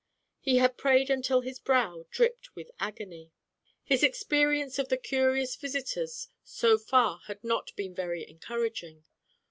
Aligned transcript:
He 0.39 0.55
had 0.57 0.79
prayed 0.79 1.11
until 1.11 1.41
his 1.41 1.59
brow 1.59 2.07
dripped 2.09 2.55
with 2.55 2.71
agony. 2.79 3.33
His 3.83 4.01
experience 4.01 4.79
of 4.79 4.89
the 4.89 4.97
curious 4.97 5.55
vis 5.55 5.75
itors 5.75 6.29
so 6.43 6.79
far 6.79 7.19
had 7.27 7.43
not 7.43 7.69
been 7.75 7.93
very 7.93 8.27
encouraging. 8.27 9.03